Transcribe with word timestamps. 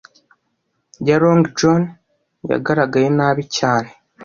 ya 1.07 1.15
Long 1.21 1.43
John 1.57 1.83
yagaragaye 2.51 3.07
nabi 3.17 3.43
cyane. 3.57 3.89